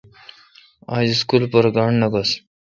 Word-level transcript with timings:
آج 0.95 1.07
اسکول 1.15 1.43
پر 1.51 1.65
گانٹھ 1.75 1.97
نہ 2.01 2.07
گوس۔ 2.13 2.31